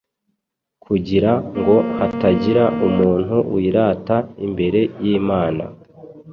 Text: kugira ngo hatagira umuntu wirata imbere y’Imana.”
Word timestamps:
kugira 0.83 1.31
ngo 1.57 1.75
hatagira 1.97 2.63
umuntu 2.87 3.35
wirata 3.53 4.17
imbere 4.45 4.79
y’Imana.” 5.03 5.63